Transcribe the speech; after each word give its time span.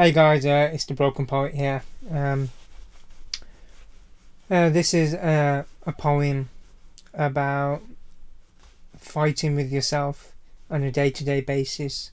Hey 0.00 0.12
guys, 0.12 0.46
uh, 0.46 0.70
it's 0.72 0.84
the 0.84 0.94
Broken 0.94 1.26
Poet 1.26 1.54
here. 1.54 1.82
Um, 2.08 2.50
uh, 4.48 4.68
this 4.68 4.94
is 4.94 5.12
uh, 5.12 5.64
a 5.84 5.92
poem 5.92 6.50
about 7.12 7.82
fighting 8.96 9.56
with 9.56 9.72
yourself 9.72 10.34
on 10.70 10.84
a 10.84 10.92
day 10.92 11.10
to 11.10 11.24
day 11.24 11.40
basis. 11.40 12.12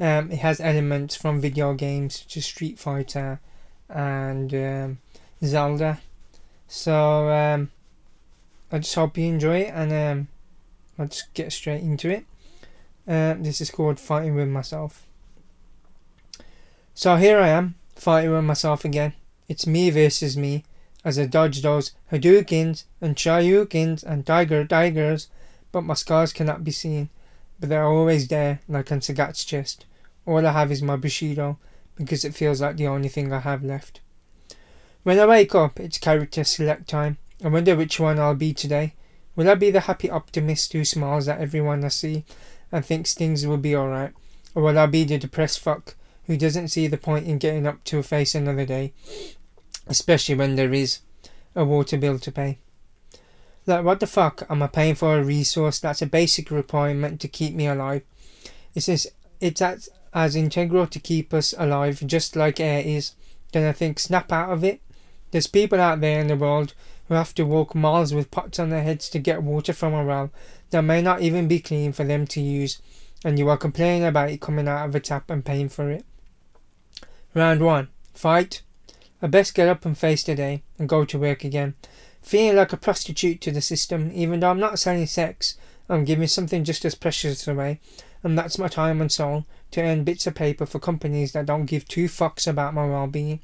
Um, 0.00 0.30
it 0.32 0.38
has 0.38 0.58
elements 0.58 1.16
from 1.16 1.38
video 1.38 1.74
games 1.74 2.20
such 2.20 2.38
as 2.38 2.46
Street 2.46 2.78
Fighter 2.78 3.40
and 3.90 4.54
um, 4.54 4.98
Zelda. 5.44 6.00
So 6.66 7.28
um, 7.28 7.70
I 8.72 8.78
just 8.78 8.94
hope 8.94 9.18
you 9.18 9.26
enjoy 9.26 9.58
it 9.58 9.74
and 9.74 9.92
um, 9.92 10.28
I'll 10.98 11.08
just 11.08 11.34
get 11.34 11.52
straight 11.52 11.82
into 11.82 12.08
it. 12.08 12.24
Uh, 13.06 13.34
this 13.38 13.60
is 13.60 13.70
called 13.70 14.00
Fighting 14.00 14.34
with 14.34 14.48
Myself. 14.48 15.07
So 16.98 17.14
here 17.14 17.38
I 17.38 17.46
am, 17.50 17.76
fighting 17.94 18.32
with 18.32 18.42
myself 18.42 18.84
again. 18.84 19.12
It's 19.48 19.68
me 19.68 19.88
versus 19.88 20.36
me, 20.36 20.64
as 21.04 21.16
I 21.16 21.26
dodge 21.26 21.62
those 21.62 21.92
Hadoukens 22.10 22.86
and 23.00 23.14
Shoryukens 23.14 24.02
and 24.02 24.26
Tiger 24.26 24.64
Tigers, 24.64 25.28
but 25.70 25.84
my 25.84 25.94
scars 25.94 26.32
cannot 26.32 26.64
be 26.64 26.72
seen. 26.72 27.08
But 27.60 27.68
they're 27.68 27.86
always 27.86 28.26
there, 28.26 28.58
like 28.68 28.90
on 28.90 28.98
Sagat's 28.98 29.44
chest. 29.44 29.86
All 30.26 30.44
I 30.44 30.50
have 30.50 30.72
is 30.72 30.82
my 30.82 30.96
Bushido, 30.96 31.60
because 31.94 32.24
it 32.24 32.34
feels 32.34 32.60
like 32.60 32.76
the 32.76 32.88
only 32.88 33.08
thing 33.08 33.32
I 33.32 33.38
have 33.38 33.62
left. 33.62 34.00
When 35.04 35.20
I 35.20 35.26
wake 35.26 35.54
up, 35.54 35.78
it's 35.78 35.98
character 35.98 36.42
select 36.42 36.88
time. 36.88 37.18
I 37.44 37.46
wonder 37.46 37.76
which 37.76 38.00
one 38.00 38.18
I'll 38.18 38.34
be 38.34 38.52
today. 38.52 38.94
Will 39.36 39.48
I 39.48 39.54
be 39.54 39.70
the 39.70 39.86
happy 39.86 40.10
optimist 40.10 40.72
who 40.72 40.84
smiles 40.84 41.28
at 41.28 41.40
everyone 41.40 41.84
I 41.84 41.88
see 41.90 42.24
and 42.72 42.84
thinks 42.84 43.14
things 43.14 43.46
will 43.46 43.56
be 43.56 43.76
alright? 43.76 44.14
Or 44.52 44.64
will 44.64 44.76
I 44.76 44.86
be 44.86 45.04
the 45.04 45.16
depressed 45.16 45.60
fuck 45.60 45.94
who 46.28 46.36
doesn't 46.36 46.68
see 46.68 46.86
the 46.86 46.96
point 46.96 47.26
in 47.26 47.38
getting 47.38 47.66
up 47.66 47.82
to 47.84 48.00
face 48.04 48.36
another 48.36 48.64
day, 48.64 48.92
especially 49.88 50.36
when 50.36 50.54
there 50.54 50.72
is 50.72 51.00
a 51.56 51.64
water 51.64 51.96
bill 51.96 52.20
to 52.20 52.30
pay? 52.30 52.58
Like, 53.66 53.84
what 53.84 53.98
the 53.98 54.06
fuck 54.06 54.46
am 54.48 54.62
I 54.62 54.66
paying 54.66 54.94
for 54.94 55.18
a 55.18 55.24
resource 55.24 55.80
that's 55.80 56.02
a 56.02 56.06
basic 56.06 56.50
requirement 56.50 57.20
to 57.22 57.28
keep 57.28 57.54
me 57.54 57.66
alive? 57.66 58.02
It's 58.74 58.88
as, 58.88 59.06
it's 59.40 59.60
as, 59.60 59.88
as 60.14 60.36
integral 60.36 60.86
to 60.86 61.00
keep 61.00 61.34
us 61.34 61.54
alive, 61.58 62.02
just 62.06 62.36
like 62.36 62.60
air 62.60 62.82
is. 62.84 63.12
Then 63.52 63.68
I 63.68 63.72
think, 63.72 63.98
snap 63.98 64.30
out 64.30 64.50
of 64.50 64.62
it. 64.62 64.80
There's 65.30 65.46
people 65.46 65.80
out 65.80 66.00
there 66.00 66.20
in 66.20 66.28
the 66.28 66.36
world 66.36 66.74
who 67.08 67.14
have 67.14 67.34
to 67.34 67.44
walk 67.44 67.74
miles 67.74 68.12
with 68.12 68.30
pots 68.30 68.58
on 68.58 68.68
their 68.68 68.82
heads 68.82 69.08
to 69.10 69.18
get 69.18 69.42
water 69.42 69.72
from 69.72 69.94
a 69.94 70.04
well 70.04 70.30
that 70.70 70.82
may 70.82 71.00
not 71.00 71.22
even 71.22 71.48
be 71.48 71.58
clean 71.58 71.92
for 71.92 72.04
them 72.04 72.26
to 72.26 72.40
use, 72.40 72.80
and 73.24 73.38
you 73.38 73.48
are 73.48 73.56
complaining 73.56 74.04
about 74.04 74.30
it 74.30 74.40
coming 74.40 74.68
out 74.68 74.86
of 74.86 74.94
a 74.94 75.00
tap 75.00 75.30
and 75.30 75.44
paying 75.44 75.68
for 75.68 75.90
it. 75.90 76.04
Round 77.38 77.60
1. 77.60 77.86
Fight. 78.14 78.62
I 79.22 79.28
best 79.28 79.54
get 79.54 79.68
up 79.68 79.84
and 79.84 79.96
face 79.96 80.24
the 80.24 80.34
day 80.34 80.64
and 80.76 80.88
go 80.88 81.04
to 81.04 81.20
work 81.20 81.44
again. 81.44 81.74
Feeling 82.20 82.56
like 82.56 82.72
a 82.72 82.76
prostitute 82.76 83.40
to 83.42 83.52
the 83.52 83.60
system, 83.60 84.10
even 84.12 84.40
though 84.40 84.50
I'm 84.50 84.58
not 84.58 84.80
selling 84.80 85.06
sex, 85.06 85.56
I'm 85.88 86.04
giving 86.04 86.26
something 86.26 86.64
just 86.64 86.84
as 86.84 86.96
precious 86.96 87.46
away, 87.46 87.78
and 88.24 88.36
that's 88.36 88.58
my 88.58 88.66
time 88.66 89.00
and 89.00 89.12
soul 89.12 89.46
to 89.70 89.82
earn 89.82 90.02
bits 90.02 90.26
of 90.26 90.34
paper 90.34 90.66
for 90.66 90.80
companies 90.80 91.30
that 91.30 91.46
don't 91.46 91.66
give 91.66 91.86
two 91.86 92.06
fucks 92.06 92.48
about 92.48 92.74
my 92.74 92.84
well 92.84 93.06
being. 93.06 93.38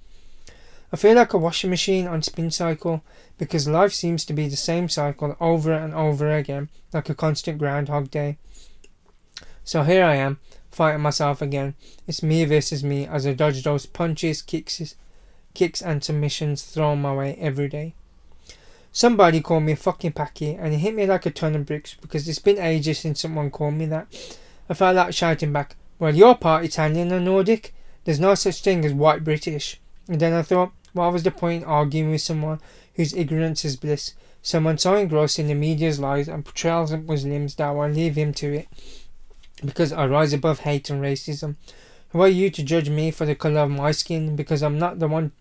I 0.93 0.97
feel 0.97 1.15
like 1.15 1.33
a 1.33 1.39
washing 1.39 1.71
machine 1.71 2.09
on 2.09 2.21
spin 2.23 2.51
cycle 2.51 3.05
because 3.39 3.69
life 3.69 3.93
seems 3.93 4.25
to 4.25 4.33
be 4.33 4.49
the 4.49 4.57
same 4.57 4.89
cycle 4.89 5.37
over 5.39 5.73
and 5.73 5.95
over 5.95 6.33
again, 6.33 6.69
like 6.93 7.09
a 7.09 7.15
constant 7.15 7.59
Groundhog 7.59 8.11
Day. 8.11 8.39
So 9.63 9.85
here 9.85 10.05
I 10.05 10.17
am, 10.17 10.41
fighting 10.75 11.01
myself 11.01 11.41
again. 11.41 11.75
It's 12.07 12.23
me 12.23 12.45
versus 12.45 12.83
me 12.83 13.07
as 13.07 13.27
I 13.27 13.33
dodge 13.33 13.63
those 13.63 13.87
punches, 13.87 14.43
kicks, 14.43 14.95
kicks 15.55 15.81
and 15.81 16.03
submissions 16.03 16.63
thrown 16.63 17.01
my 17.01 17.15
way 17.15 17.37
every 17.41 17.69
day. 17.69 17.95
Somebody 18.93 19.41
called 19.41 19.65
me 19.65 19.73
a 19.73 19.77
fucking 19.77 20.13
packy 20.13 20.55
and 20.55 20.73
it 20.73 20.79
hit 20.79 20.95
me 20.95 21.07
like 21.07 21.27
a 21.27 21.31
ton 21.31 21.55
of 21.57 21.67
bricks 21.67 21.95
because 22.01 22.29
it's 22.29 22.39
been 22.39 22.59
ages 22.59 23.01
since 23.01 23.21
someone 23.21 23.51
called 23.51 23.75
me 23.75 23.87
that. 23.87 24.07
I 24.69 24.75
felt 24.75 24.97
like 24.97 25.15
shouting 25.15 25.53
back, 25.53 25.77
Well, 25.99 26.15
you're 26.15 26.35
part 26.35 26.65
Italian 26.65 27.13
and 27.13 27.25
Nordic. 27.25 27.75
There's 28.05 28.21
no 28.21 28.35
such 28.35 28.63
thing 28.63 28.85
as 28.85 28.93
white 28.93 29.25
British. 29.25 29.81
And 30.09 30.21
then 30.21 30.33
I 30.33 30.43
thought, 30.43 30.73
what 30.93 31.13
was 31.13 31.23
the 31.25 31.31
point 31.31 31.65
in 31.65 31.69
arguing 31.69 32.11
with 32.11 32.21
someone 32.21 32.61
whose 32.95 33.15
ignorance 33.15 33.65
is 33.65 33.77
bliss? 33.77 34.15
Someone 34.43 34.79
so 34.79 34.95
engrossed 34.95 35.39
in 35.39 35.49
the 35.49 35.55
media's 35.55 35.99
lies 35.99 36.29
and 36.29 36.45
portrayals 36.45 36.93
of 36.93 37.07
Muslims 37.07 37.55
that 37.57 37.69
I 37.69 37.71
will 37.73 37.89
leave 37.89 38.15
him 38.15 38.33
to 38.35 38.55
it. 38.55 38.69
Because 39.63 39.93
I 39.93 40.07
rise 40.07 40.33
above 40.33 40.61
hate 40.61 40.91
and 40.91 41.03
racism. 41.03 41.57
Who 42.11 42.23
are 42.23 42.29
you 42.29 42.49
to 42.51 42.63
judge 42.63 42.89
me 42.89 43.11
for 43.11 43.27
the 43.27 43.35
colour 43.35 43.61
of 43.61 43.71
my 43.71 43.91
skin? 43.91 44.37
Because 44.37 44.63
I'm 44.63 44.79
not 44.79 44.99
the 44.99 45.09
one 45.09 45.33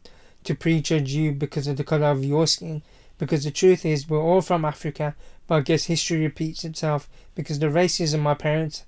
to 0.44 0.56
prejudge 0.56 1.14
you 1.14 1.32
because 1.32 1.68
of 1.68 1.78
the 1.78 1.84
colour 1.84 2.08
of 2.08 2.26
your 2.26 2.48
skin. 2.48 2.84
Because 3.18 3.44
the 3.44 3.52
truth 3.52 3.86
is, 3.86 4.10
we're 4.10 4.22
all 4.22 4.42
from 4.42 4.66
Africa, 4.66 5.16
but 5.48 5.56
I 5.56 5.62
guess 5.62 5.86
history 5.86 6.20
repeats 6.20 6.64
itself 6.64 7.08
because 7.36 7.60
the 7.60 7.68
racism 7.68 8.20
my 8.20 8.34
parents 8.34 8.86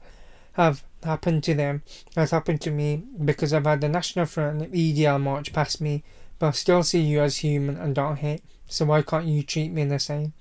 have 0.53 0.83
happened 1.03 1.43
to 1.43 1.53
them 1.53 1.83
has 2.15 2.31
happened 2.31 2.59
to 2.61 2.71
me 2.71 3.03
because 3.23 3.53
I've 3.53 3.65
had 3.65 3.81
the 3.81 3.89
National 3.89 4.25
Front 4.25 4.61
and 4.61 4.73
EDL 4.73 5.21
march 5.21 5.53
past 5.53 5.79
me 5.79 6.03
but 6.39 6.47
I 6.47 6.51
still 6.51 6.83
see 6.83 7.01
you 7.01 7.21
as 7.21 7.37
human 7.37 7.77
and 7.77 7.95
don't 7.95 8.17
hate, 8.17 8.43
so 8.67 8.85
why 8.85 9.01
can't 9.01 9.25
you 9.25 9.43
treat 9.43 9.71
me 9.71 9.85
the 9.85 9.99
same? 9.99 10.33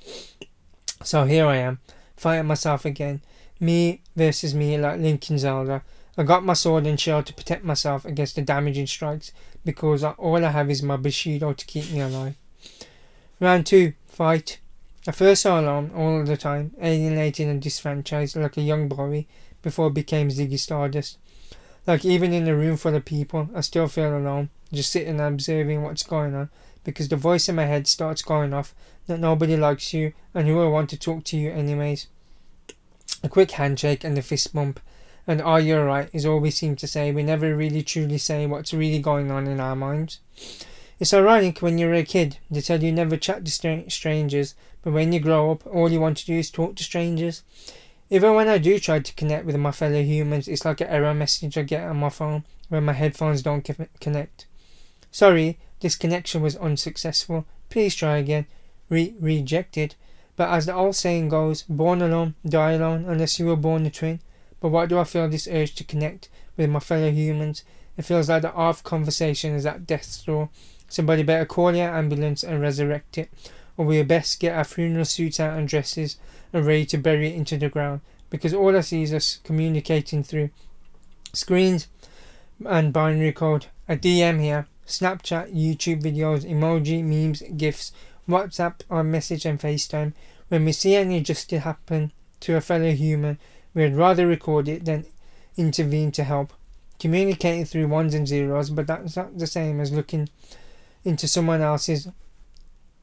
So 1.03 1.25
here 1.25 1.47
I 1.47 1.56
am, 1.56 1.78
fighting 2.16 2.47
myself 2.47 2.84
again. 2.84 3.22
Me 3.60 4.03
versus 4.16 4.54
me 4.54 4.76
like 4.76 5.00
Link 5.00 5.31
in 5.31 5.38
Zelda. 5.38 5.82
I 6.16 6.22
got 6.22 6.44
my 6.44 6.53
sword 6.53 6.87
and 6.87 6.98
shield 6.98 7.26
to 7.26 7.34
protect 7.34 7.65
myself 7.65 8.04
against 8.04 8.37
the 8.37 8.42
damaging 8.42 8.87
strikes 8.87 9.32
because 9.65 10.04
all 10.04 10.44
I 10.44 10.50
have 10.50 10.70
is 10.70 10.82
my 10.82 10.97
Bushido 10.97 11.53
to 11.53 11.66
keep 11.66 11.91
me 11.91 12.00
alive. 12.00 12.37
Round 13.41 13.66
2. 13.66 13.92
Fight. 14.06 14.60
I 15.06 15.12
first 15.12 15.42
saw 15.42 15.60
alone 15.60 15.91
all 15.94 16.25
the 16.25 16.37
time, 16.37 16.72
alienated 16.81 17.48
and 17.48 17.60
disfranchised 17.60 18.37
like 18.37 18.56
a 18.56 18.62
young 18.62 18.88
boy 18.88 19.26
before 19.60 19.86
I 19.86 19.91
became 19.91 20.28
Ziggy 20.28 20.59
Stardust. 20.59 21.19
Like 21.86 22.04
even 22.04 22.32
in 22.32 22.48
a 22.48 22.56
room 22.56 22.76
full 22.76 22.94
of 22.94 23.04
people, 23.04 23.50
I 23.54 23.60
still 23.60 23.88
feel 23.88 24.16
alone, 24.16 24.48
just 24.72 24.92
sitting 24.92 25.21
and 25.21 25.34
observing 25.34 25.82
what's 25.82 26.04
going 26.04 26.34
on, 26.34 26.48
because 26.84 27.09
the 27.09 27.16
voice 27.16 27.48
in 27.48 27.56
my 27.56 27.66
head 27.66 27.86
starts 27.86 28.22
going 28.22 28.54
off 28.54 28.75
that 29.06 29.21
nobody 29.21 29.56
likes 29.56 29.92
you 29.92 30.12
and 30.32 30.48
who 30.48 30.54
will 30.54 30.71
want 30.71 30.88
to 30.91 30.98
talk 30.98 31.25
to 31.25 31.36
you 31.36 31.50
anyways. 31.50 32.06
A 33.24 33.28
quick 33.30 33.52
handshake 33.52 34.04
and 34.04 34.18
a 34.18 34.22
fist 34.22 34.52
bump, 34.52 34.78
and 35.26 35.40
are 35.40 35.58
you 35.58 35.78
alright 35.78 36.10
is 36.12 36.26
all 36.26 36.40
we 36.40 36.50
seem 36.50 36.76
to 36.76 36.86
say. 36.86 37.10
We 37.10 37.22
never 37.22 37.56
really 37.56 37.82
truly 37.82 38.18
say 38.18 38.44
what's 38.44 38.74
really 38.74 38.98
going 38.98 39.30
on 39.30 39.46
in 39.46 39.60
our 39.60 39.74
minds. 39.74 40.20
It's 41.00 41.14
ironic 41.14 41.62
when 41.62 41.78
you're 41.78 41.94
a 41.94 42.02
kid, 42.02 42.36
they 42.50 42.60
tell 42.60 42.82
you 42.82 42.92
never 42.92 43.16
chat 43.16 43.42
to 43.46 43.90
strangers, 43.90 44.54
but 44.82 44.92
when 44.92 45.14
you 45.14 45.20
grow 45.20 45.52
up, 45.52 45.66
all 45.66 45.90
you 45.90 46.02
want 46.02 46.18
to 46.18 46.26
do 46.26 46.34
is 46.34 46.50
talk 46.50 46.76
to 46.76 46.84
strangers. 46.84 47.42
Even 48.10 48.34
when 48.34 48.46
I 48.46 48.58
do 48.58 48.78
try 48.78 48.98
to 48.98 49.14
connect 49.14 49.46
with 49.46 49.56
my 49.56 49.72
fellow 49.72 50.02
humans, 50.02 50.46
it's 50.46 50.66
like 50.66 50.82
an 50.82 50.88
error 50.88 51.14
message 51.14 51.56
I 51.56 51.62
get 51.62 51.84
on 51.84 51.96
my 51.96 52.10
phone 52.10 52.44
when 52.68 52.84
my 52.84 52.92
headphones 52.92 53.41
don't 53.41 53.66
connect. 54.00 54.44
Sorry, 55.10 55.58
this 55.80 55.96
connection 55.96 56.42
was 56.42 56.56
unsuccessful. 56.56 57.46
Please 57.70 57.94
try 57.94 58.18
again. 58.18 58.44
Re- 58.91 59.14
rejected. 59.18 59.94
But 60.37 60.50
as 60.50 60.67
the 60.67 60.75
old 60.75 60.97
saying 60.97 61.28
goes, 61.28 61.62
born 61.62 62.03
alone, 62.03 62.34
die 62.47 62.72
alone, 62.72 63.05
unless 63.06 63.39
you 63.39 63.47
were 63.47 63.56
born 63.56 63.87
a 63.87 63.91
twin. 63.91 64.21
But 64.61 64.71
why 64.71 64.87
do 64.87 64.99
I 64.99 65.05
feel 65.05 65.28
this 65.28 65.49
urge 65.49 65.75
to 65.77 65.84
connect 65.84 66.28
with 66.56 66.71
my 66.71 66.81
fellow 66.81 67.11
humans? 67.11 67.65
It 67.97 68.05
feels 68.05 68.28
like 68.28 68.43
the 68.43 68.53
of 68.53 68.83
conversation 68.83 69.55
is 69.55 69.67
at 69.67 69.87
death's 69.87 70.22
door. 70.22 70.49
Somebody 70.89 71.22
better 71.22 71.47
call 71.47 71.75
your 71.75 71.89
ambulance 71.89 72.43
and 72.43 72.61
resurrect 72.61 73.19
it 73.19 73.31
or 73.77 73.84
we 73.84 74.03
best 74.03 74.41
get 74.41 74.56
our 74.56 74.65
funeral 74.65 75.05
suits 75.05 75.41
out 75.41 75.59
and 75.59 75.69
dresses 75.69 76.17
and 76.53 76.66
ready 76.66 76.87
to 76.87 76.99
bury 76.99 77.28
it 77.28 77.34
into 77.34 77.56
the 77.56 77.69
ground 77.69 78.01
because 78.31 78.55
all 78.55 78.77
I 78.77 78.81
see 78.81 79.03
is 79.03 79.12
us 79.12 79.41
communicating 79.45 80.22
through 80.22 80.51
screens 81.33 81.89
and 82.65 82.93
binary 82.93 83.33
code. 83.33 83.66
A 83.89 83.97
DM 83.97 84.41
here, 84.41 84.66
Snapchat, 84.87 85.54
YouTube 85.54 86.03
videos, 86.03 86.48
emoji, 86.48 87.03
memes, 87.03 87.42
GIFs, 87.57 87.92
WhatsApp, 88.28 88.80
iMessage, 88.91 89.44
and 89.44 89.60
FaceTime. 89.60 90.12
When 90.48 90.65
we 90.65 90.72
see 90.72 90.94
any 90.94 91.18
injustice 91.18 91.62
happen 91.62 92.12
to 92.41 92.56
a 92.56 92.60
fellow 92.60 92.92
human, 92.92 93.38
we'd 93.74 93.94
rather 93.94 94.26
record 94.26 94.68
it 94.68 94.84
than 94.84 95.06
intervene 95.56 96.12
to 96.12 96.24
help. 96.24 96.53
Communicating 96.98 97.65
through 97.65 97.88
ones 97.88 98.15
and 98.15 98.26
zeros, 98.26 98.71
but 98.71 98.86
that's 98.86 99.16
not 99.16 99.36
the 99.38 99.47
same 99.47 99.80
as 99.80 99.92
looking 99.92 100.28
into 101.04 101.28
someone 101.28 101.60
else's 101.60 102.09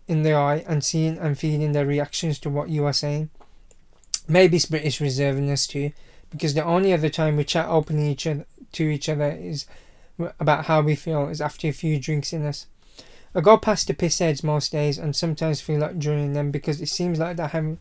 in 0.07 0.23
the 0.23 0.33
eye 0.33 0.63
and 0.68 0.83
seeing 0.83 1.18
and 1.18 1.38
feeling 1.38 1.71
their 1.71 1.85
reactions 1.85 2.39
to 2.39 2.50
what 2.50 2.69
you 2.69 2.85
are 2.85 2.94
saying. 2.94 3.29
Maybe 4.27 4.57
it's 4.57 4.65
British 4.65 5.00
reservedness 5.00 5.67
too, 5.67 5.91
because 6.29 6.53
the 6.53 6.63
only 6.63 6.94
other 6.94 7.09
time 7.09 7.38
we 7.38 7.44
chat 7.44 7.67
openly 7.67 8.12
each 8.12 8.25
other, 8.25 8.45
to 8.71 8.83
each 8.83 9.09
other 9.09 9.31
is 9.31 9.65
about 10.39 10.65
how 10.65 10.81
we 10.81 10.95
feel 10.95 11.27
is 11.27 11.41
after 11.41 11.67
a 11.67 11.74
few 11.74 12.00
drinks 12.00 12.33
in 12.33 12.45
us. 12.45 12.67
I 13.33 13.42
go 13.42 13.57
past 13.57 13.88
the 13.88 13.94
piss 13.94 14.19
heads 14.19 14.44
most 14.44 14.72
days 14.72 14.98
and 14.98 15.16
sometimes 15.16 15.62
feel 15.62 15.80
like 15.80 15.98
joining 15.98 16.33
them 16.33 16.51
because 16.51 16.81
it 16.81 16.89
seems 16.89 17.18
like 17.18 17.38
they 17.38 17.48
have, 17.48 17.78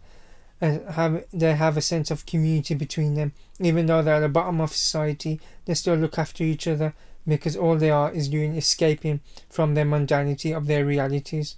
uh, 0.62 0.78
have 0.92 1.24
they 1.32 1.54
have 1.54 1.76
a 1.76 1.82
sense 1.82 2.10
of 2.10 2.26
community 2.26 2.74
between 2.74 3.14
them. 3.14 3.32
Even 3.58 3.86
though 3.86 4.02
they're 4.02 4.16
at 4.16 4.20
the 4.20 4.28
bottom 4.28 4.60
of 4.60 4.72
society, 4.72 5.40
they 5.64 5.74
still 5.74 5.96
look 5.96 6.18
after 6.18 6.44
each 6.44 6.68
other 6.68 6.94
because 7.26 7.56
all 7.56 7.76
they 7.76 7.90
are 7.90 8.12
is 8.12 8.28
doing 8.28 8.56
escaping 8.56 9.20
from 9.48 9.74
the 9.74 9.82
mundanity 9.82 10.56
of 10.56 10.66
their 10.66 10.84
realities. 10.84 11.56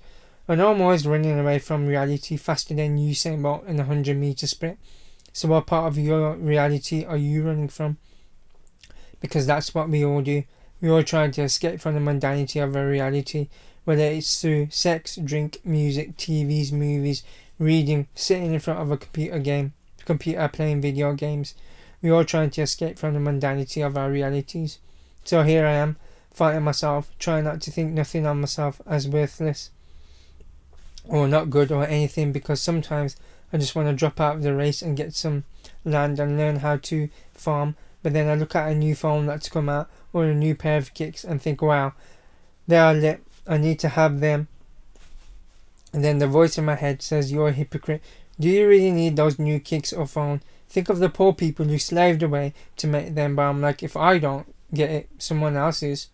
Know 0.49 0.73
I'm 0.73 0.83
always 0.83 1.07
running 1.07 1.39
away 1.39 1.59
from 1.61 1.87
reality 1.87 2.37
faster 2.37 2.75
than 2.75 2.99
Usain 2.99 3.43
Bolt 3.43 3.65
in 3.67 3.77
a 3.77 3.85
100 3.85 4.17
meter 4.17 4.47
sprint. 4.47 4.79
So, 5.33 5.49
what 5.49 5.67
part 5.67 5.87
of 5.87 5.99
your 5.99 6.35
reality 6.37 7.05
are 7.05 7.17
you 7.17 7.45
running 7.45 7.69
from? 7.69 7.97
Because 9.21 9.47
that's 9.47 9.75
what 9.75 9.89
we 9.89 10.05
all 10.05 10.21
do. 10.21 10.43
We 10.81 10.91
all 10.91 11.03
try 11.05 11.31
to 11.31 11.43
escape 11.43 11.81
from 11.81 11.95
the 11.95 12.01
mundanity 12.01 12.63
of 12.63 12.77
our 12.77 12.87
reality, 12.87 13.49
whether 13.85 14.03
it's 14.03 14.41
through 14.41 14.69
sex, 14.71 15.17
drink, 15.17 15.59
music, 15.65 16.17
TVs, 16.17 16.73
movies, 16.73 17.23
reading, 17.59 18.09
sitting 18.15 18.53
in 18.53 18.61
front 18.61 18.81
of 18.81 18.91
a 18.91 18.97
computer 18.97 19.39
game, 19.39 19.73
computer 20.05 20.49
playing 20.49 20.81
video 20.81 21.13
games. 21.15 21.55
We 22.01 22.11
all 22.11 22.25
trying 22.25 22.51
to 22.51 22.63
escape 22.63 22.99
from 22.99 23.15
the 23.15 23.21
mundanity 23.21 23.87
of 23.87 23.97
our 23.97 24.11
realities. 24.11 24.79
So 25.25 25.43
here 25.43 25.67
I 25.67 25.73
am, 25.73 25.97
fighting 26.33 26.63
myself, 26.63 27.11
trying 27.19 27.45
not 27.45 27.61
to 27.63 27.71
think 27.71 27.93
nothing 27.93 28.27
of 28.27 28.37
myself 28.37 28.81
as 28.87 29.09
worthless 29.09 29.71
or 31.05 31.29
not 31.29 31.51
good 31.51 31.71
or 31.71 31.85
anything 31.85 32.33
because 32.33 32.61
sometimes 32.61 33.17
I 33.53 33.59
just 33.59 33.75
want 33.75 33.89
to 33.89 33.95
drop 33.95 34.21
out 34.21 34.37
of 34.37 34.43
the 34.43 34.55
race 34.55 34.83
and 34.83 34.97
get 34.97 35.15
some 35.15 35.45
land 35.85 36.19
and 36.19 36.39
learn 36.39 36.57
how 36.57 36.77
to 36.77 37.09
farm. 37.35 37.77
But 38.03 38.15
then 38.15 38.29
I 38.29 38.35
look 38.35 38.57
at 38.57 38.71
a 38.71 38.75
new 38.75 38.95
phone 38.95 39.27
that's 39.27 39.49
come 39.49 39.69
out 39.69 39.91
or 40.13 40.25
a 40.25 40.35
new 40.35 40.55
pair 40.55 40.79
of 40.79 40.95
kicks 40.95 41.25
and 41.25 41.41
think, 41.41 41.63
wow, 41.63 41.93
they 42.67 42.79
are 42.79 42.95
lit. 42.95 43.23
I 43.47 43.59
need 43.59 43.79
to 43.81 43.89
have 43.89 44.21
them. 44.21 44.49
And 45.93 46.03
then 46.03 46.19
the 46.19 46.27
voice 46.27 46.57
in 46.57 46.65
my 46.65 46.75
head 46.75 47.03
says, 47.03 47.33
You're 47.33 47.49
a 47.49 47.53
hypocrite. 47.53 48.03
Do 48.41 48.49
you 48.49 48.67
really 48.67 48.91
need 48.91 49.17
those 49.17 49.39
new 49.39 49.61
kicks 49.61 49.93
or 49.93 50.07
phone? 50.07 50.41
Think 50.69 50.89
of 50.89 51.01
the 51.01 51.11
poor 51.11 51.35
people 51.35 51.67
you 51.67 51.79
slaved 51.79 52.23
away 52.23 52.55
to 52.79 52.87
make 52.87 53.15
them, 53.15 53.37
but 53.37 53.43
I'm 53.43 53.61
like, 53.61 53.83
if 53.83 53.95
I 53.95 54.19
don't 54.19 54.53
get 54.73 54.91
it, 54.91 55.11
someone 55.19 55.55
else 55.55 55.83
is. 55.83 56.09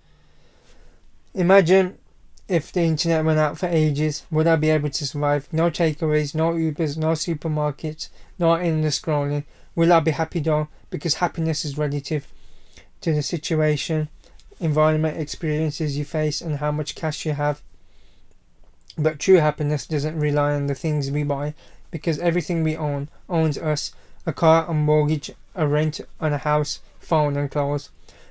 Imagine 1.32 1.96
if 2.48 2.72
the 2.72 2.80
internet 2.80 3.24
went 3.24 3.38
out 3.38 3.56
for 3.56 3.66
ages, 3.66 4.26
would 4.30 4.48
I 4.48 4.56
be 4.56 4.70
able 4.70 4.90
to 4.90 5.06
survive? 5.06 5.48
No 5.52 5.70
takeaways, 5.70 6.34
no 6.34 6.52
Ubers, 6.52 6.96
no 6.96 7.08
supermarkets, 7.08 8.08
no 8.38 8.54
endless 8.54 8.98
scrolling. 8.98 9.44
Will 9.76 9.92
I 9.92 10.00
be 10.00 10.10
happy 10.10 10.40
though? 10.40 10.68
Because 10.90 11.14
happiness 11.14 11.64
is 11.64 11.78
relative 11.78 12.26
to 13.02 13.12
the 13.12 13.22
situation, 13.22 14.08
environment, 14.60 15.18
experiences 15.18 15.96
you 15.96 16.04
face, 16.04 16.40
and 16.40 16.56
how 16.56 16.72
much 16.72 16.94
cash 16.94 17.24
you 17.24 17.32
have. 17.32 17.62
But 18.96 19.18
true 19.18 19.36
happiness 19.36 19.86
doesn't 19.86 20.18
rely 20.18 20.54
on 20.54 20.66
the 20.66 20.74
things 20.74 21.10
we 21.10 21.22
buy, 21.22 21.54
because 21.90 22.18
everything 22.18 22.62
we 22.62 22.76
own 22.76 23.08
owns 23.28 23.56
us 23.56 23.92
a 24.26 24.32
car, 24.32 24.66
a 24.66 24.74
mortgage, 24.74 25.30
a 25.54 25.66
rent 25.66 26.00
on 26.20 26.32
a 26.32 26.38
house, 26.38 26.80
phone, 26.98 27.36
and 27.36 27.50
clothes. 27.50 27.90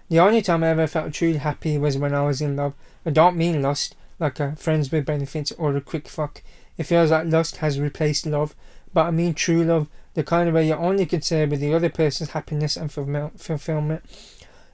The 0.10 0.20
only 0.20 0.42
time 0.42 0.64
I 0.64 0.70
ever 0.70 0.88
felt 0.88 1.14
truly 1.14 1.40
happy 1.40 1.78
was 1.78 1.98
when 1.98 2.14
I 2.14 2.24
was 2.24 2.42
in 2.42 2.56
love. 2.56 2.74
I 3.06 3.10
don't 3.10 3.36
mean 3.36 3.62
lust, 3.62 3.96
like 4.20 4.40
a 4.40 4.56
friends 4.56 4.92
with 4.92 5.06
benefits 5.06 5.52
or 5.54 5.76
a 5.76 5.82
quick 5.82 6.08
fuck. 6.08 6.44
It 6.78 6.84
feels 6.84 7.12
like 7.12 7.28
lust 7.28 7.58
has 7.58 7.80
replaced 7.80 8.26
love, 8.26 8.56
but 8.94 9.08
I 9.08 9.12
mean 9.12 9.34
true 9.34 9.64
love, 9.64 9.88
the 10.14 10.24
kind 10.24 10.48
of 10.48 10.56
way 10.56 10.68
you're 10.68 10.78
only 10.78 11.06
concerned 11.06 11.52
with 11.52 11.60
the 11.60 11.74
other 11.74 11.90
person's 11.90 12.32
happiness 12.32 12.78
and 12.78 12.92
fulfillment. 12.92 14.04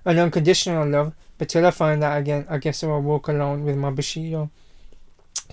An 0.06 0.20
unconditional 0.20 0.88
love, 0.88 1.14
but 1.38 1.50
till 1.50 1.66
I 1.66 1.72
find 1.72 2.02
that 2.02 2.18
again, 2.18 2.46
I 2.50 2.58
guess 2.58 2.84
I'll 2.84 3.02
walk 3.02 3.28
alone 3.28 3.64
with 3.64 3.78
my 3.78 3.90
Bushido. 3.90 4.50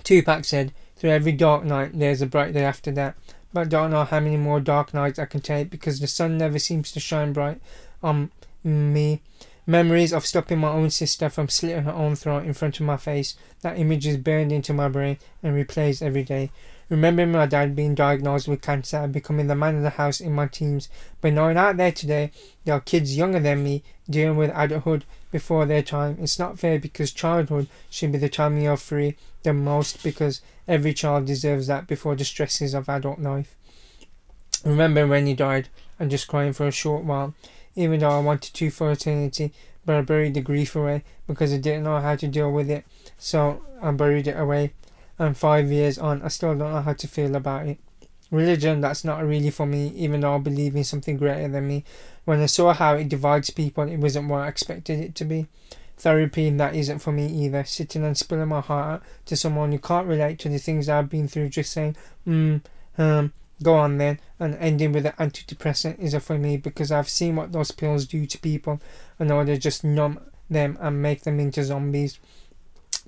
Tupac 0.03 0.45
said, 0.45 0.73
Through 0.95 1.11
every 1.11 1.31
dark 1.31 1.63
night, 1.63 1.91
there's 1.93 2.21
a 2.21 2.27
bright 2.27 2.53
day 2.53 2.63
after 2.63 2.91
that 2.91 3.15
but 3.53 3.69
don't 3.69 3.91
know 3.91 4.03
how 4.03 4.19
many 4.19 4.37
more 4.37 4.59
dark 4.59 4.93
nights 4.93 5.19
I 5.19 5.25
can 5.25 5.41
take 5.41 5.69
because 5.69 5.99
the 5.99 6.07
sun 6.07 6.37
never 6.37 6.59
seems 6.59 6.91
to 6.91 6.99
shine 6.99 7.33
bright 7.33 7.61
on 8.01 8.31
me. 8.63 9.21
Memories 9.67 10.13
of 10.13 10.25
stopping 10.25 10.59
my 10.59 10.69
own 10.69 10.89
sister 10.89 11.29
from 11.29 11.47
slitting 11.47 11.83
her 11.83 11.91
own 11.91 12.15
throat 12.15 12.45
in 12.45 12.53
front 12.53 12.79
of 12.79 12.85
my 12.85 12.97
face. 12.97 13.35
That 13.61 13.77
image 13.77 14.07
is 14.07 14.17
burned 14.17 14.51
into 14.51 14.73
my 14.73 14.87
brain 14.87 15.17
and 15.43 15.53
replays 15.53 16.01
every 16.01 16.23
day. 16.23 16.49
Remembering 16.91 17.31
my 17.31 17.45
dad 17.45 17.73
being 17.73 17.95
diagnosed 17.95 18.49
with 18.49 18.61
cancer 18.61 18.97
and 18.97 19.13
becoming 19.13 19.47
the 19.47 19.55
man 19.55 19.77
of 19.77 19.81
the 19.81 19.91
house 19.91 20.19
in 20.19 20.33
my 20.33 20.45
teens, 20.45 20.89
but 21.21 21.31
knowing 21.31 21.55
out 21.55 21.77
there 21.77 21.93
today 21.93 22.31
there 22.65 22.75
are 22.75 22.81
kids 22.81 23.15
younger 23.15 23.39
than 23.39 23.63
me 23.63 23.81
dealing 24.09 24.35
with 24.35 24.51
adulthood 24.53 25.05
before 25.31 25.65
their 25.65 25.81
time. 25.81 26.17
It's 26.19 26.37
not 26.37 26.59
fair 26.59 26.79
because 26.79 27.13
childhood 27.13 27.69
should 27.89 28.11
be 28.11 28.17
the 28.17 28.27
time 28.27 28.57
you're 28.57 28.75
free 28.75 29.15
the 29.43 29.53
most 29.53 30.03
because 30.03 30.41
every 30.67 30.93
child 30.93 31.27
deserves 31.27 31.67
that 31.67 31.87
before 31.87 32.17
the 32.17 32.25
stresses 32.25 32.73
of 32.73 32.89
adult 32.89 33.19
life. 33.19 33.55
Remember 34.65 35.07
when 35.07 35.27
he 35.27 35.33
died. 35.33 35.69
And 35.97 36.09
just 36.09 36.27
crying 36.27 36.51
for 36.51 36.67
a 36.67 36.71
short 36.71 37.03
while, 37.03 37.35
even 37.75 37.99
though 37.99 38.09
I 38.09 38.19
wanted 38.19 38.55
to 38.55 38.71
for 38.71 38.91
eternity, 38.91 39.53
but 39.85 39.95
I 39.95 40.01
buried 40.01 40.33
the 40.33 40.41
grief 40.41 40.75
away 40.75 41.03
because 41.27 41.53
I 41.53 41.57
didn't 41.57 41.83
know 41.83 41.99
how 41.99 42.15
to 42.15 42.27
deal 42.27 42.51
with 42.51 42.71
it, 42.71 42.85
so 43.19 43.61
I 43.81 43.91
buried 43.91 44.27
it 44.27 44.37
away 44.37 44.73
and 45.21 45.37
five 45.37 45.71
years 45.71 45.99
on, 45.99 46.21
I 46.23 46.29
still 46.29 46.55
don't 46.55 46.73
know 46.73 46.81
how 46.81 46.93
to 46.93 47.07
feel 47.07 47.35
about 47.35 47.67
it. 47.67 47.79
Religion, 48.31 48.81
that's 48.81 49.03
not 49.03 49.23
really 49.23 49.51
for 49.51 49.67
me, 49.67 49.89
even 49.89 50.21
though 50.21 50.35
I 50.35 50.39
believe 50.39 50.75
in 50.75 50.83
something 50.83 51.17
greater 51.17 51.47
than 51.47 51.67
me. 51.67 51.83
When 52.25 52.41
I 52.41 52.47
saw 52.47 52.73
how 52.73 52.95
it 52.95 53.09
divides 53.09 53.51
people, 53.51 53.83
it 53.83 53.97
wasn't 53.97 54.29
what 54.29 54.41
I 54.41 54.47
expected 54.47 54.99
it 54.99 55.15
to 55.15 55.25
be. 55.25 55.47
Therapy, 55.97 56.49
that 56.49 56.75
isn't 56.75 56.99
for 56.99 57.11
me 57.11 57.27
either. 57.27 57.63
Sitting 57.65 58.03
and 58.03 58.17
spilling 58.17 58.47
my 58.47 58.61
heart 58.61 58.93
out 58.93 59.03
to 59.27 59.35
someone 59.35 59.71
who 59.71 59.77
can't 59.77 60.07
relate 60.07 60.39
to 60.39 60.49
the 60.49 60.57
things 60.57 60.89
I've 60.89 61.09
been 61.09 61.27
through, 61.27 61.49
just 61.49 61.71
saying, 61.71 61.95
hmm, 62.25 62.57
um, 62.97 63.33
go 63.61 63.75
on 63.75 63.99
then, 63.99 64.19
and 64.39 64.55
ending 64.55 64.91
with 64.91 65.05
an 65.05 65.13
antidepressant 65.19 65.99
isn't 65.99 66.21
for 66.21 66.39
me 66.39 66.57
because 66.57 66.91
I've 66.91 67.09
seen 67.09 67.35
what 67.35 67.51
those 67.51 67.71
pills 67.71 68.07
do 68.07 68.25
to 68.25 68.39
people 68.39 68.81
and 69.19 69.29
know 69.29 69.43
they 69.43 69.57
just 69.57 69.83
numb 69.83 70.19
them 70.49 70.79
and 70.81 70.99
make 70.99 71.21
them 71.21 71.39
into 71.39 71.63
zombies. 71.63 72.17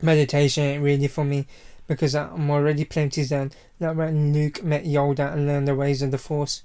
Meditation 0.02 0.64
ain't 0.64 0.84
really 0.84 1.08
for 1.08 1.24
me 1.24 1.48
because 1.94 2.16
I'm 2.16 2.50
already 2.50 2.86
plenty 2.86 3.24
zen, 3.24 3.52
like 3.80 3.96
when 3.96 4.34
Luke 4.34 4.64
met 4.64 4.84
Yoda 4.84 5.32
and 5.32 5.46
learned 5.48 5.68
the 5.68 5.76
ways 5.76 6.02
of 6.02 6.12
the 6.12 6.18
Force. 6.18 6.64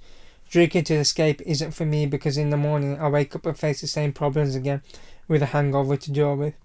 Drinking 0.49 0.85
to 0.85 0.95
escape 0.95 1.41
isn't 1.45 1.71
for 1.71 1.85
me 1.85 2.07
because 2.07 2.37
in 2.37 2.49
the 2.49 2.57
morning 2.57 2.99
I 2.99 3.07
wake 3.09 3.35
up 3.35 3.45
and 3.45 3.57
face 3.57 3.81
the 3.81 3.87
same 3.87 4.11
problems 4.11 4.55
again 4.55 4.81
with 5.27 5.43
a 5.43 5.47
hangover 5.47 5.95
to 5.95 6.11
deal 6.11 6.35
with. 6.35 6.55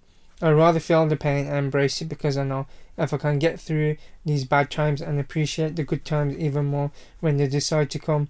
I'd 0.41 0.51
rather 0.51 0.79
feel 0.79 1.07
the 1.07 1.15
pain 1.15 1.45
and 1.45 1.57
embrace 1.57 2.01
it 2.01 2.09
because 2.09 2.37
I 2.37 2.43
know 2.43 2.65
if 2.97 3.13
I 3.13 3.17
can 3.17 3.37
get 3.37 3.59
through 3.59 3.97
these 4.25 4.43
bad 4.43 4.71
times 4.71 5.01
and 5.01 5.19
appreciate 5.19 5.75
the 5.75 5.83
good 5.83 6.03
times 6.03 6.35
even 6.37 6.65
more 6.65 6.91
when 7.19 7.37
they 7.37 7.47
decide 7.47 7.91
to 7.91 7.99
come. 7.99 8.29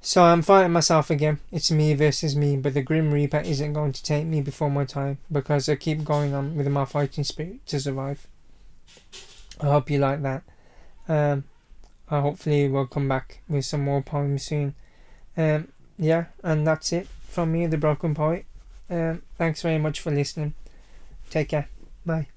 So 0.00 0.22
I'm 0.22 0.42
fighting 0.42 0.72
myself 0.72 1.10
again. 1.10 1.40
It's 1.50 1.70
me 1.70 1.94
versus 1.94 2.36
me, 2.36 2.56
but 2.56 2.74
the 2.74 2.82
Grim 2.82 3.12
Reaper 3.12 3.38
isn't 3.38 3.72
going 3.72 3.92
to 3.92 4.02
take 4.02 4.26
me 4.26 4.42
before 4.42 4.70
my 4.70 4.84
time 4.84 5.18
because 5.32 5.68
I 5.68 5.74
keep 5.74 6.04
going 6.04 6.34
on 6.34 6.56
with 6.56 6.68
my 6.68 6.84
fighting 6.84 7.24
spirit 7.24 7.66
to 7.66 7.80
survive. 7.80 8.28
I 9.60 9.66
hope 9.66 9.90
you 9.90 9.98
like 9.98 10.22
that. 10.22 10.42
Um, 11.08 11.44
I 12.10 12.20
hopefully 12.20 12.68
will 12.68 12.86
come 12.86 13.08
back 13.08 13.40
with 13.48 13.64
some 13.64 13.84
more 13.84 14.02
poems 14.02 14.44
soon. 14.44 14.74
Um, 15.36 15.68
yeah, 15.98 16.26
and 16.42 16.66
that's 16.66 16.92
it 16.92 17.08
from 17.28 17.52
me, 17.52 17.66
the 17.66 17.78
Broken 17.78 18.14
Poet. 18.14 18.44
Um, 18.90 19.22
thanks 19.36 19.62
very 19.62 19.78
much 19.78 20.00
for 20.00 20.10
listening. 20.10 20.54
Take 21.30 21.48
care. 21.50 21.68
Bye. 22.06 22.28